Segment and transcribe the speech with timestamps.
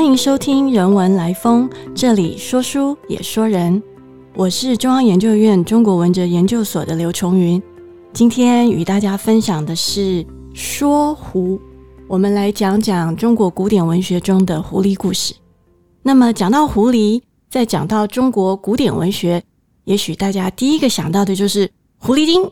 [0.00, 3.82] 欢迎收听《人文来风》，这里说书也说人。
[4.34, 7.62] 我是中央研究院中国文哲研究所的刘崇云，
[8.10, 10.24] 今天与大家分享的是
[10.54, 11.60] 说狐。
[12.08, 15.34] 我们来讲讲中国古典文学中的狐狸故事。
[16.02, 19.44] 那么讲到狐狸，再讲到中国古典文学，
[19.84, 22.50] 也许大家第一个想到的就是狐狸精。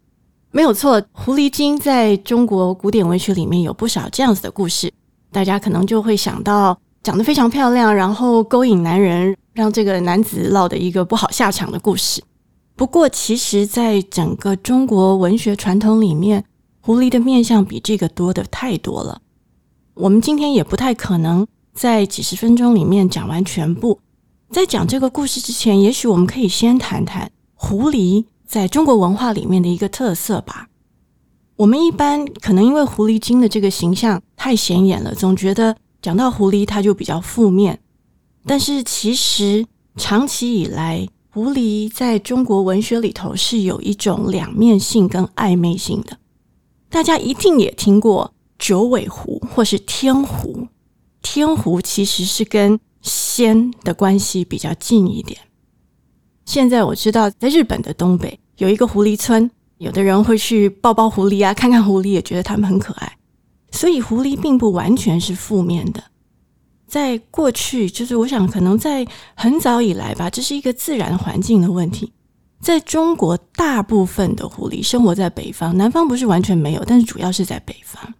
[0.50, 4.90] 没有错，狐狸精在中国古典文学里面有不少这样子的故事。
[5.30, 12.20] 大家可能就会想到长得非常漂亮，然后勾引男人，让这个男子落得一个不好下场的故事。
[12.74, 16.44] 不过，其实，在整个中国文学传统里面，
[16.80, 19.20] 狐狸的面相比这个多的太多了。
[19.94, 24.00] 我们今天也不太可能在几十分钟里面讲完全部。
[24.50, 30.66] 在讲这个故事之前，也许我们可以先谈谈狐狸在中国文化里面的一个特色吧。
[31.54, 37.80] 我们一般可能因为狐狸精的这个形象太显眼了，总觉得讲到狐狸它就比较负面。
[38.46, 46.16] 但是其实长期以来，狐狸在中国文学里头是有一种两面性跟暧昧性的。
[46.88, 50.68] 大家一定也听过九尾狐或是天狐，
[51.22, 55.36] 天狐其实是跟仙的关系比较近一点。
[56.44, 59.50] 现在我知道在日本的东北有一个狐狸村。
[59.78, 63.18] 有的人会去抱抱狐狸啊，看看狐狸，也觉得它们很可爱。
[63.70, 66.02] 所以狐狸并不完全是负面的。
[66.86, 72.12] 在过去，就是我想，可能在很早以来吧，这是一个自然环境的问题。
[72.60, 78.14] 在中国，大部分的狐狸生活在北方，南方不是完全没有，但是主要是在北方。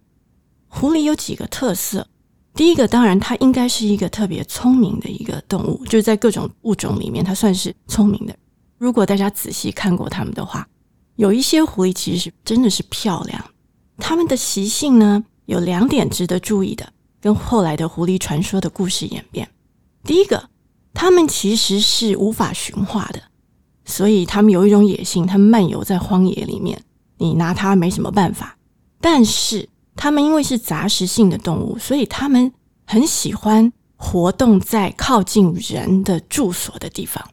[0.67, 2.07] 狐狸有几个特色，
[2.53, 8.35] 第一个，当然它应该是一个特别聪明的一个动物，就是在各种物种里面，它算是聪明的。
[8.77, 10.67] 如果大家仔细看过它们的话。
[11.15, 13.43] 有一些狐狸其实是真的是漂亮，
[13.97, 19.49] 它们的习性呢有两点值得注意的，跟后来的狐狸传说的故事演变。
[20.03, 20.49] 第一个，
[20.93, 23.21] 它们其实是无法驯化的，
[23.85, 26.81] 所以它们有一种野性，它们漫游在荒野里面，
[27.17, 28.57] 你拿它没什么办法。
[28.99, 32.51] 但是它们因为是杂食性的动物，所以它们
[32.85, 37.25] 很喜欢活动在靠近人的住所的地方。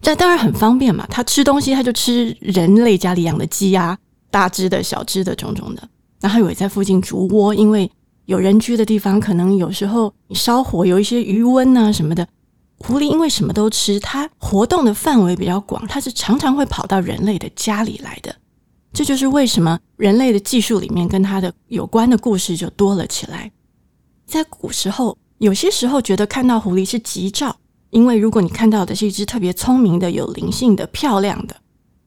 [0.00, 3.96] 这当然很方便嘛，它吃东西，它就吃人类家里养的鸡啊，
[4.32, 5.88] 大只的小只的种种的。
[6.22, 7.90] 然后也在附近筑窝，因为
[8.24, 12.26] 有人居的地方，可能有时候你烧火有一些余温啊什么的。
[12.78, 18.34] 狐狸因为什么都吃，它活动的范围比较广，它是常常会跑到人类的家里来的。
[18.92, 23.50] 这就是为什么人类的技术里面跟它的有关的故事就多了起来。
[24.24, 27.54] 在古时候，有些时候觉得看到狐狸是吉兆。
[27.90, 31.54] 因为如果你看到的是一只特别聪明的、有灵性的、漂亮的，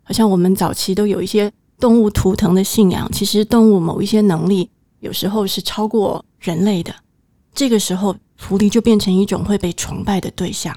[0.01, 4.69] 好像我们早期都有一些动物图腾的信仰，其实动物某一些能力
[4.99, 6.93] 有时候是超过人类的。
[7.53, 10.75] 这个时候，狐狸就变成一种会被崇拜的对象。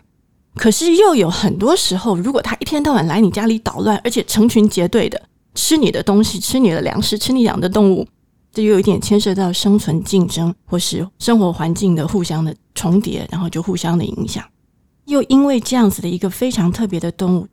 [0.54, 5.20] 可是又有很多时候，如果它一天到晚来你家里捣乱，而且成群结队的
[5.54, 8.06] 吃你的东西、吃你的粮食、吃你养的动物，
[8.52, 14.44] 这又有一点牵涉到生存竞争或是生活环境的互相的重叠，然后就互相的影响。
[15.06, 17.46] 又因为这样子的一个非常特别的动物，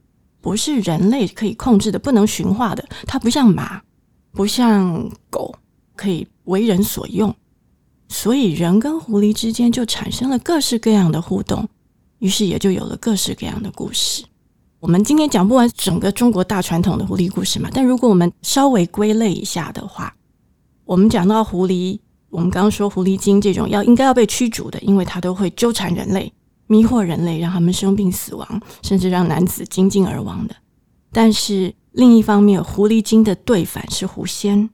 [0.46, 2.88] 不是人类可以控制的，不能驯化的。
[3.08, 3.82] 它不像马，
[4.32, 5.56] 不像狗，
[5.96, 7.36] 可以为人所用。
[8.10, 11.68] 所以人跟狐狸之间就产生了各式各样的互动，
[12.20, 14.24] 于是也就有了各式各样的故事。
[14.80, 20.16] 我们今天讲不完整个中国大传统的狐狸故事嘛，但如果我们稍微归类一下的话，
[20.84, 26.32] 我们讲到狐狸，我们刚刚说狐狸精这种要应该要被驱逐的，因为它都会纠缠人类。
[26.68, 30.56] 迷惑人类，让他们生病死亡，甚至让男子精尽而亡的。
[31.12, 34.70] 但是另一方面，狐狸精的对反是狐仙。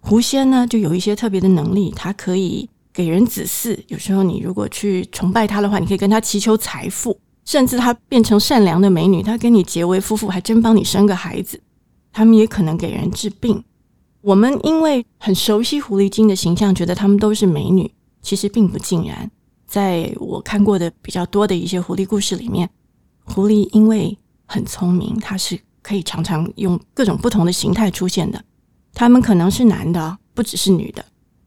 [0.00, 3.78] 狐仙呢，就有一些特别的能力，它可以给人子嗣。
[3.88, 11.60] 有时候你如果去崇拜他的话，你可以跟他祈求财富，甚至他变成善良的美女，他跟你结为夫妇，还真帮你生个孩子。
[12.12, 13.62] 他们也可能给人治病。
[14.22, 17.90] 我们因为很熟悉狐狸精的形象，觉得他们都是美女，
[18.22, 19.30] 其实并不尽然。
[19.66, 22.68] 在我看过的比较多的一些狐狸故事里面，
[23.24, 24.16] 狐狸因为
[24.46, 28.42] 很聪明，它是可以常常用各种不同的形态出现的。
[28.94, 31.02] 他们可能是男的，不只是女的；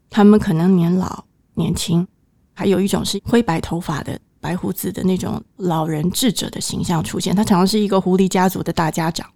[0.08, 1.24] 他们可能年老、
[1.54, 2.06] 年轻，
[2.52, 7.34] 还有一种是灰白头发的、白胡子的那种老人智者的形象出现。
[7.34, 9.26] 他常常是一个狐狸家族的大家长，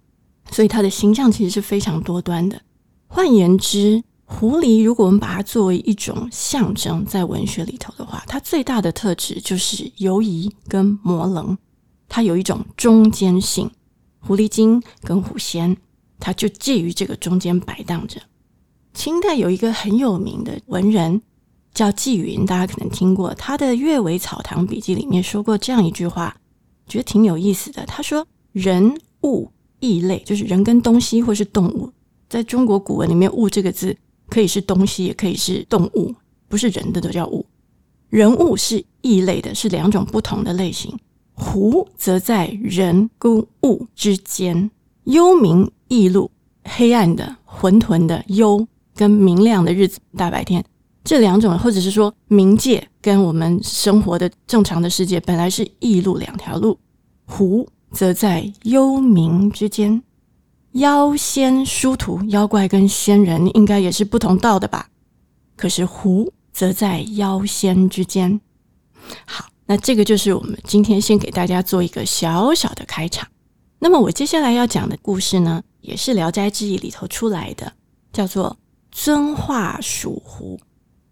[0.51, 2.61] 所以他的形象其实是非常多端的。
[3.07, 11.55] 换言之，狐狸，如果我们把它作为一种象征，在文学里头的话，它最大的特质就是犹疑跟模棱，
[12.09, 13.69] 它有一种中间性。
[14.19, 15.77] 狐狸精跟狐仙，
[16.19, 18.19] 它就介于这个中间摆荡着。
[18.95, 21.21] 清代有一个很有名的文人
[21.73, 23.31] 叫纪云，大家可能听过。
[23.35, 26.35] 他的《阅微草堂笔记》里面说过这样一句话，
[26.87, 27.85] 觉得挺有意思的。
[27.85, 31.91] 他说：“人物异类，就是人跟东西或是动物，
[32.27, 33.95] 在中国古文里面，‘物’这个字
[34.29, 36.13] 可以是东西，也可以是动物，
[36.47, 37.45] 不是人的都叫物。
[38.09, 40.97] 人物是异类的，是两种不同的类型。
[41.33, 44.71] 狐则在人跟物之间，
[45.03, 46.31] 幽冥异路，
[46.63, 48.67] 黑暗的、混沌的幽。”
[48.97, 50.63] 跟明亮的日子、大白天
[51.03, 56.79] 这两种，或者是说冥界跟我们生活的正常的世界，本来是异路两条路。
[57.25, 60.01] 狐则在幽冥之间，
[60.75, 64.89] 妖仙殊途，妖怪跟仙人应该也是不同道的吧？
[65.55, 68.39] 可是狐则在妖仙之间。
[69.25, 73.27] 好，那这个就是我们今天先给大家做一个小小的开场。
[73.79, 77.73] 那么我接下来要讲的故事呢，也是《聊斋志异》里头出来的，
[78.11, 78.57] 叫做。
[78.97, 80.57] 遵化蜀湖，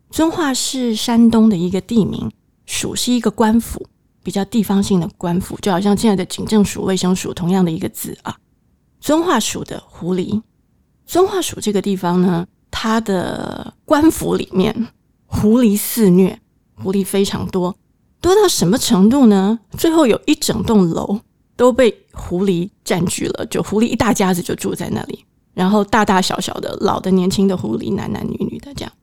[0.09, 2.31] 遵化是山东的一个地名，
[2.65, 3.85] 蜀是一个官府，
[4.23, 8.37] 比较地方性的官府，就好像现在的警政署、卫生署同样的一个字啊。
[9.03, 10.41] 遵化署的狐狸，
[11.05, 14.87] 遵化署这个地方呢，它的官府里面
[15.25, 16.39] 狐狸肆虐，
[16.75, 17.75] 狐狸非常多，
[18.21, 19.59] 多到什么程度呢？
[19.77, 21.19] 最后有一整栋楼
[21.57, 25.25] 都被狐狸占据了，就狐狸一大家子就住在那里。
[25.53, 28.93] 然后大大小小的、老的、年轻的狐狸，男男女女的这样。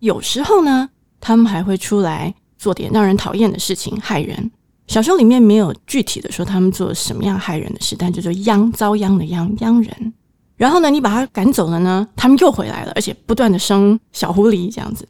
[0.00, 0.90] 有时候呢，
[1.20, 4.50] 他们还会出来做点让人讨厌的事情，害人。
[4.86, 10.12] 小说里面没有具体的说他们做了什么样害人的事，但就说殃遭殃的殃殃人。
[10.56, 15.08] 然后呢，你把他赶走了呢，他们又回来了，而且不断的生小狐狸这样子。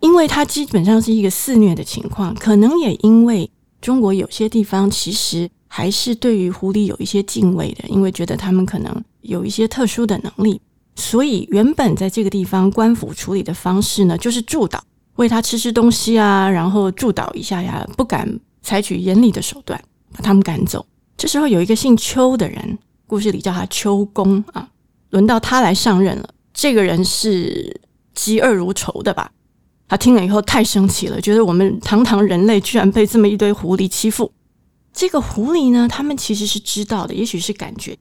[0.00, 9.04] 因为它基本上是一个肆虐的情况，可能也因为中国有些地方其实还是对于狐狸有一些敬畏的，因为觉得他们可能。
[9.22, 10.60] 有一些特殊的能力，
[10.94, 14.80] 所以原本在这个地方官府处理的方式呢，就是助导，
[15.16, 19.80] 喂他吃吃东西啊，然后助导一下呀，不敢采取严厉的手段
[20.12, 20.84] 把他们赶走。
[21.16, 22.76] 这时候有一个姓邱的人，
[23.06, 24.68] 故事里叫他邱公啊，
[25.10, 26.28] 轮到他来上任了。
[26.52, 27.80] 这个人是
[28.16, 29.30] 嫉恶如仇的吧？
[29.86, 34.32] 他听了以后太生气了，觉得我们堂堂人类居然被这么一堆狐狸欺负。
[34.92, 37.96] 这个狐狸呢，他们其实是知道的，也许是感觉。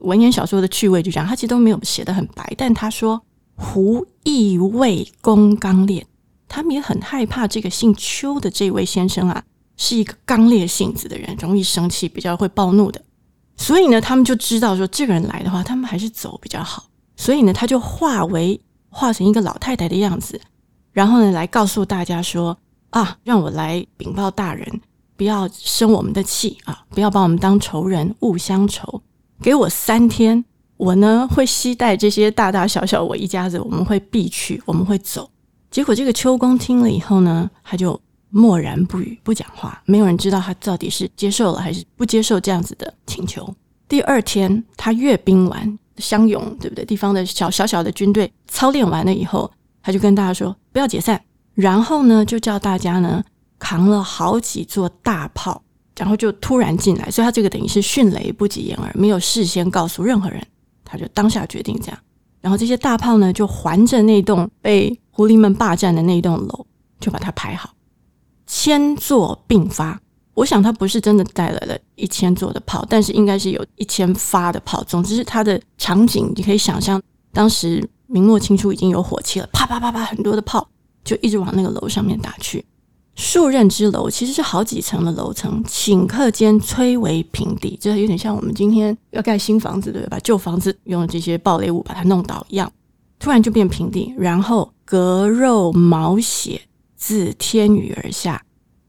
[0.00, 3.22] 文言小说的趣味就这样，他其实都没有写的很白，但他说
[3.54, 6.06] 狐意味公刚烈，
[6.46, 9.42] 他们也很害怕这个姓邱的这位先生啊，
[9.82, 13.00] 是一个刚烈性子的人，容易生气，比较会暴怒的。
[13.56, 16.84] 所以呢，他们就知道说这个人来的话，他们还是走比较好。
[17.16, 18.60] 所以呢，他就化为
[18.90, 20.38] 化成一个老太太的样子，
[20.92, 22.58] 然后呢，来告诉大家说
[22.90, 24.82] 啊，让我来禀报大人，
[25.16, 29.02] 不要生我们的气啊，不要把我们当仇人，勿相仇。
[29.40, 30.44] 给我三天，
[30.76, 35.30] 我呢会携带这些大大小小我一家子，我们会避去，我们会走。
[35.70, 37.98] 结果这个秋公听了以后呢，他就
[38.30, 39.82] 默然不语，不讲话。
[39.84, 43.54] 没有人知道他到底是接受了还是不接受这样子的请求。
[43.88, 46.84] 第二天，他阅兵完，乡勇对不对？
[46.84, 49.50] 地方的小小小的军队操练完了以后，
[49.82, 51.20] 他就跟大家说不要解散。
[51.54, 53.22] 然后呢，就叫大家呢
[53.58, 55.62] 扛了好几座大炮。
[55.98, 60.42] 然后就突然进来，所以他这个等于是迅雷不及掩耳，没有事先告诉任何人，
[60.82, 61.98] 他就当下决定这样。
[62.40, 66.66] 然后这些大炮呢，就环着那栋被狐狸们霸占的那栋楼，
[67.00, 67.74] 就把它排好，
[68.52, 69.96] 千座并发。
[70.34, 74.82] 我想他不是真的带来了一千座的炮，但是应该是有一千发的炮。
[74.82, 77.00] 总之，是它的场景你可以想象，
[77.32, 80.66] 当时明末清初已经有火器了，啪啪啪啪，很多的炮
[81.04, 82.64] 就一直往那个楼上面打去。
[83.14, 90.18] 数任之楼其实是好几层的楼层，顷刻间摧为平地，就有点像我们今天要盖新房子，对吧？
[90.24, 92.72] 旧房子用这些爆裂物把它弄倒一样，
[93.20, 96.60] 突然就变平地，然后割肉毛血
[97.00, 98.40] 自天宇而下，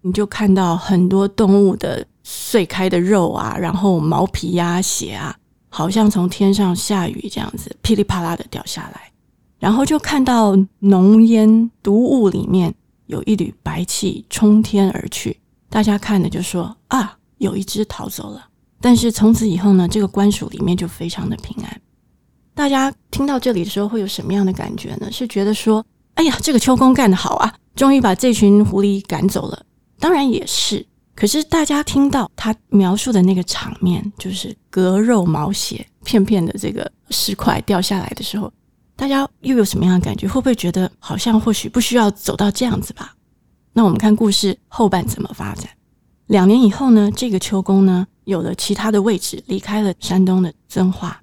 [0.02, 5.34] 你就看到很多动物的碎开的肉啊，然后毛皮呀、血啊，
[5.70, 9.12] 好像从天上下雨这样子，噼里啪啦的掉下来，
[9.60, 12.76] 然后就看到浓烟毒雾里面。
[13.08, 15.38] 有一缕白气冲天而去，
[15.70, 18.48] 大家看的就说啊，有一只逃走了。
[18.80, 21.82] 但是从此以后呢，这个官署里面就非常的平安。
[22.54, 25.12] 大家听到这里的时候会有什么样的感觉呢？
[25.12, 29.66] 是觉得说，哎呀，这个秋公干得好啊，终于把这群狐狸赶走了。
[30.00, 30.86] 当然也是，
[31.16, 38.52] 可是大家听到他描述的那个场面，就是割肉毛血片片的这个尸块掉下来的时候。
[38.96, 40.28] 大家又有什么样的感觉？
[40.28, 43.16] 会不会觉得好像或许不需要走到这样子吧？
[43.74, 45.70] 那我们看故事后半怎么发展。
[46.28, 51.22] 两年以后呢，这个秋公呢有了其他的位置，离开了山东的遵化，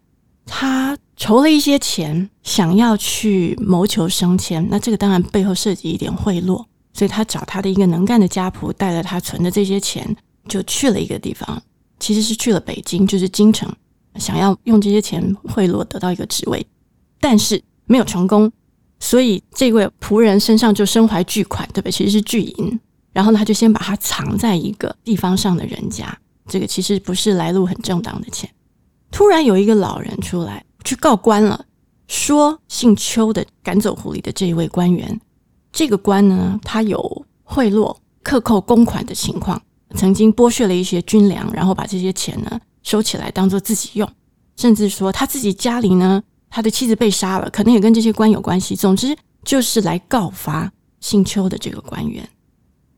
[0.49, 4.67] 他筹了一些钱，想要去谋求升迁。
[4.71, 6.65] 那这个当然背后涉及一点贿赂，
[6.95, 10.17] 所以他找他的一个能干的家仆，带了他存的这些钱，
[10.49, 11.63] 就去了一个地方，
[12.01, 13.71] 其实是去了北京，就是京城，
[14.17, 16.67] 想要用这些钱贿赂得到一个职位，
[17.21, 18.51] 但是没有成功，
[18.99, 21.93] 所以这位仆人身上就身怀巨款，对不对？
[21.93, 22.81] 其实是巨银，
[23.13, 28.49] 然后，他就先把它藏在一个地方上的人家，这个其实不是来路很正当的钱。
[29.11, 31.65] 突然有一个老人出来去告官了，
[32.07, 35.21] 说姓邱的赶走狐狸的这一位官员。
[35.73, 39.61] 这个官呢，他有贿赂、克扣公款的情况，
[39.95, 44.11] 曾经剥削了一些军粮，然后把这些钱呢收起来当做自己用，
[44.57, 48.75] 甚至说他自己家里呢，他的妻子被杀了，可能也跟这些官有关系。
[48.75, 52.29] 总之就是来告发姓邱的这个官员，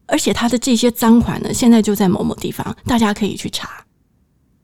[0.07, 3.85] 而且他的这些赃款呢，现在就在某某地方，大家可以去查。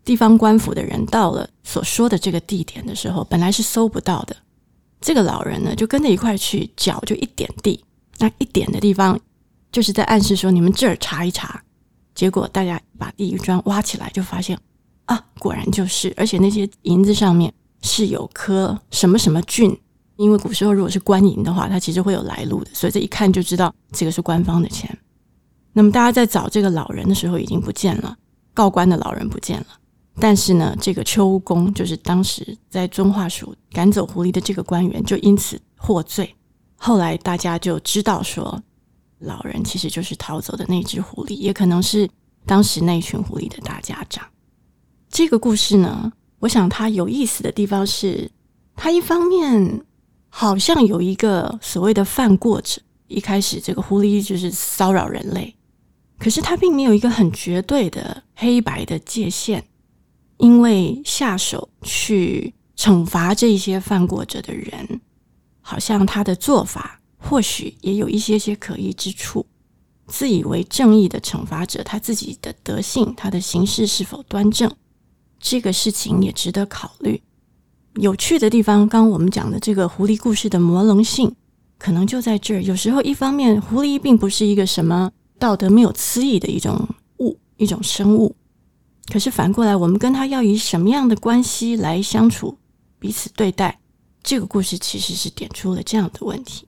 [0.07, 4.37] 地方官府的人到了所说的这个地点的时候，本来是搜不到的。
[5.01, 7.85] 这个老人呢，就跟着一块去，脚就一点地。
[8.19, 9.19] 那一点的地方，
[9.73, 11.61] 就是在暗示说你们这儿查一查。
[12.15, 14.57] 结果大家把地砖挖起来，就发现
[15.07, 19.77] 啊，果然就是，而且那些银子上面是有颗什么什么郡。
[20.15, 24.97] 因为古时候如果是官银的话，它其实会有来路的，所以这一看就知道这个是官方的钱。
[25.73, 28.17] 那么大家在找这个老人的时候已经不见了，
[28.55, 29.67] 告官的老人不见了。
[30.19, 36.35] 但是呢，这个邱公就是当时在遵化署赶走狐狸的这个官员，就因此获罪。
[36.77, 38.63] 后来大家就知道说，
[39.19, 42.09] 老人其实就是逃走的那只狐狸，也可能是
[42.47, 44.25] 当时那群狐狸的大家长。
[45.09, 48.31] 这个故事呢，我想它有意思的地方是，
[48.75, 49.85] 它一方面
[50.29, 55.55] 好像有一个所谓的犯过者，一开始这个狐狸就是骚扰人类，
[56.19, 59.65] 可是它并没有一个很绝对的黑白的界限，
[60.39, 65.01] 因为下手去惩罚这些犯过者的人。
[65.61, 69.45] 好像他的做法或许也有一些些可疑之处，
[70.07, 74.71] 自以为正义的惩罚者，他自己的德性、他的行事是否端正，
[75.41, 77.21] 这个事情也值得考虑。
[77.97, 81.35] 有趣的地方，刚我们讲的这个狐狸故事的模棱性，
[81.79, 82.63] 可能就在这儿。
[82.63, 86.89] 有时候，一方面，狐狸并不是一个什么道德没有恣意的一种
[87.19, 88.37] 物、一种生物，
[89.13, 92.59] 可是反过来，我们跟他要以什么样的关系来相处、
[92.99, 93.79] 彼此对待？
[94.23, 96.67] 这个故事其实是点出了这样的问题。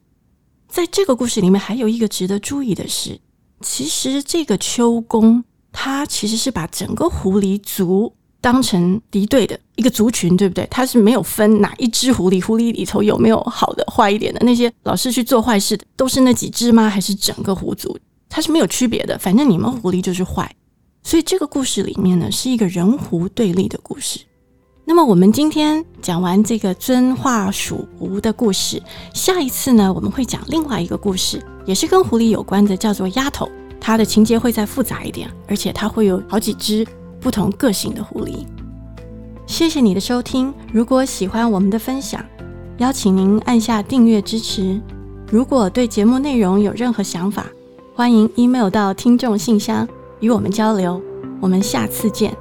[0.69, 3.19] 在这个故事里面，还有一个值得注意的是，
[3.61, 5.43] 其实这个秋公
[5.73, 10.65] 他其实是把整个狐狸族当成敌对的一个族群，对不对？
[10.71, 16.89] 他是没有分哪一只狐狸，狐狸里头有没有好的、坏一点的，那些老是去做坏事的，都是那几只吗？
[16.89, 17.99] 还是整个狐族？
[18.29, 19.19] 它是没有区别的。
[19.19, 20.55] 反正你们狐狸就是坏，
[21.09, 24.21] 所以这个故事里面呢，是一个人狐对立的故事。
[24.85, 28.83] 那么我们今天讲完这个遵化属狐的故事，
[29.15, 33.49] 下一次呢，我们会讲另外一个故事，也是跟狐狸有关的，叫做丫头。
[33.81, 36.87] 它的情节会再复杂一点，而且它会有好几只
[37.21, 38.45] 不同个性的狐狸。
[39.47, 42.23] 谢谢你的收听，如果喜欢我们的分享，
[42.77, 44.79] 邀请您按下订阅支持。
[45.33, 47.47] 如果对节目内容有任何想法，
[47.95, 49.89] 欢迎 email 到听众信箱
[50.21, 51.01] 与我们交流。
[51.41, 52.37] 我们下次见。